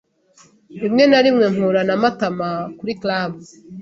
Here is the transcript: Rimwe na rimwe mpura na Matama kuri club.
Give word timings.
Rimwe 0.81 1.03
na 1.11 1.19
rimwe 1.25 1.45
mpura 1.55 1.81
na 1.87 1.95
Matama 2.01 2.49
kuri 2.77 2.93
club. 3.01 3.31